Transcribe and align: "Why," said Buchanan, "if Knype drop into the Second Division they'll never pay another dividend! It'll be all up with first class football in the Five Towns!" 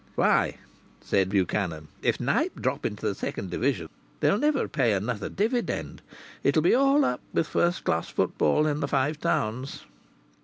"Why," 0.15 0.57
said 0.99 1.29
Buchanan, 1.29 1.89
"if 2.01 2.19
Knype 2.19 2.55
drop 2.59 2.87
into 2.87 3.05
the 3.05 3.13
Second 3.13 3.51
Division 3.51 3.87
they'll 4.19 4.39
never 4.39 4.67
pay 4.67 4.93
another 4.93 5.29
dividend! 5.29 6.01
It'll 6.41 6.63
be 6.63 6.73
all 6.73 7.05
up 7.05 7.21
with 7.33 7.45
first 7.45 7.83
class 7.83 8.09
football 8.09 8.65
in 8.65 8.79
the 8.79 8.87
Five 8.87 9.19
Towns!" 9.19 9.85